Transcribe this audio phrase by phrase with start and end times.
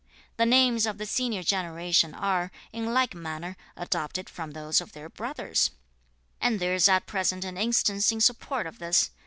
[0.37, 5.09] The names of the senior generation are, in like manner, adopted from those of their
[5.09, 5.69] brothers;
[6.41, 9.11] and there is at present an instance in support of this.